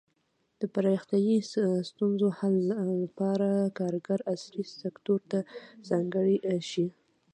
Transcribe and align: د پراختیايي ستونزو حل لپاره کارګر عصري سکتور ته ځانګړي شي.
د 0.61 0.63
پراختیايي 0.73 1.37
ستونزو 1.89 2.27
حل 2.37 2.55
لپاره 3.03 3.49
کارګر 3.77 4.19
عصري 4.33 4.63
سکتور 4.81 5.19
ته 5.31 5.39
ځانګړي 5.89 6.37
شي. 6.69 6.87